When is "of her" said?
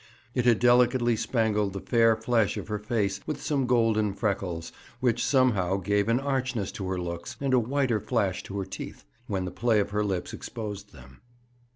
2.57-2.79, 9.79-10.03